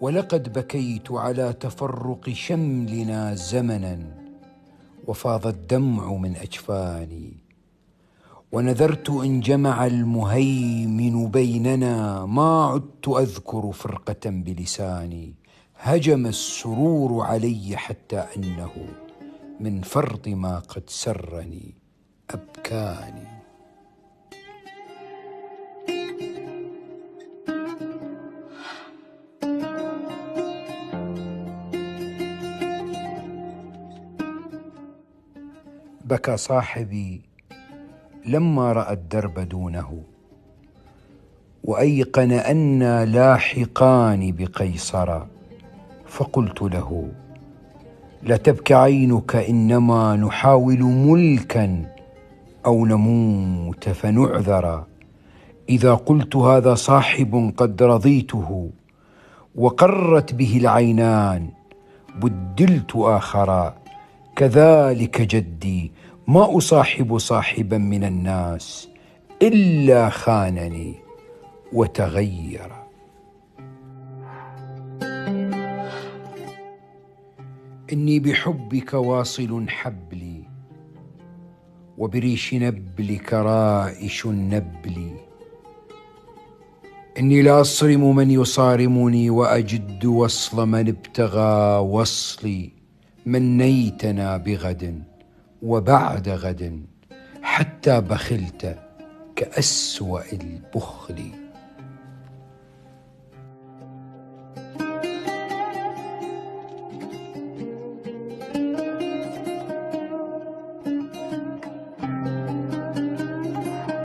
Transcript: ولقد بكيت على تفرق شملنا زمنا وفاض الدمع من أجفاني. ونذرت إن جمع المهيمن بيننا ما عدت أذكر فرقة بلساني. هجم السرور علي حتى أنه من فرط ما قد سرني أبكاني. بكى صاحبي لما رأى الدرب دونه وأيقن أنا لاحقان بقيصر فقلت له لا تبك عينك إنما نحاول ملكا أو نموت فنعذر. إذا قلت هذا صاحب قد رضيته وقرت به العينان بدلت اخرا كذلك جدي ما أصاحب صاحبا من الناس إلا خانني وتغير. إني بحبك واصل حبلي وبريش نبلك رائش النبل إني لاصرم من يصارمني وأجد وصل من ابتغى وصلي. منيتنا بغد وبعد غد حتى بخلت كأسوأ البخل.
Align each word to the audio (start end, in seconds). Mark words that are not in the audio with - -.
ولقد 0.00 0.52
بكيت 0.52 1.12
على 1.12 1.52
تفرق 1.52 2.30
شملنا 2.30 3.34
زمنا 3.34 3.98
وفاض 5.06 5.46
الدمع 5.46 6.12
من 6.12 6.36
أجفاني. 6.36 7.36
ونذرت 8.52 9.10
إن 9.10 9.40
جمع 9.40 9.86
المهيمن 9.86 11.28
بيننا 11.28 12.26
ما 12.26 12.64
عدت 12.64 13.08
أذكر 13.08 13.72
فرقة 13.72 14.30
بلساني. 14.30 15.34
هجم 15.76 16.26
السرور 16.26 17.24
علي 17.24 17.76
حتى 17.76 18.24
أنه 18.36 18.70
من 19.60 19.80
فرط 19.80 20.28
ما 20.28 20.58
قد 20.58 20.82
سرني 20.86 21.74
أبكاني. 22.30 23.31
بكى 36.04 36.36
صاحبي 36.36 37.20
لما 38.26 38.72
رأى 38.72 38.92
الدرب 38.92 39.40
دونه 39.40 40.02
وأيقن 41.64 42.32
أنا 42.32 43.04
لاحقان 43.04 44.32
بقيصر 44.32 45.22
فقلت 46.06 46.62
له 46.62 47.08
لا 48.22 48.36
تبك 48.36 48.72
عينك 48.72 49.36
إنما 49.36 50.16
نحاول 50.16 50.82
ملكا 50.82 51.84
أو 52.66 52.86
نموت 52.86 53.88
فنعذر. 53.88 54.84
إذا 55.68 55.94
قلت 55.94 56.36
هذا 56.36 56.74
صاحب 56.74 57.54
قد 57.56 57.82
رضيته 57.82 58.70
وقرت 59.54 60.34
به 60.34 60.56
العينان 60.56 61.48
بدلت 62.22 62.96
اخرا 62.96 63.81
كذلك 64.36 65.20
جدي 65.20 65.92
ما 66.28 66.56
أصاحب 66.56 67.18
صاحبا 67.18 67.78
من 67.78 68.04
الناس 68.04 68.88
إلا 69.42 70.08
خانني 70.08 70.94
وتغير. 71.72 72.72
إني 77.92 78.18
بحبك 78.18 78.94
واصل 78.94 79.68
حبلي 79.68 80.42
وبريش 81.98 82.54
نبلك 82.54 83.32
رائش 83.32 84.26
النبل 84.26 85.16
إني 87.18 87.42
لاصرم 87.42 88.16
من 88.16 88.30
يصارمني 88.30 89.30
وأجد 89.30 90.04
وصل 90.04 90.68
من 90.68 90.88
ابتغى 90.88 91.78
وصلي. 91.78 92.81
منيتنا 93.26 94.36
بغد 94.36 95.02
وبعد 95.62 96.28
غد 96.28 96.86
حتى 97.42 98.00
بخلت 98.00 98.78
كأسوأ 99.36 100.32
البخل. 100.32 101.41